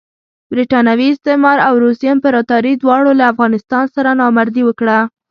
[0.51, 4.99] برټانوي استعمار او روسي امپراطوري دواړو له افغانستان سره نامردي وکړه.